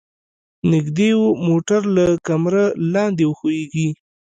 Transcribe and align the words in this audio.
نږدې 0.71 1.09
و 1.21 1.23
موټر 1.47 1.81
له 1.95 2.05
کمره 2.27 2.63
لاندې 2.93 3.23
وښویيږي. 3.27 3.89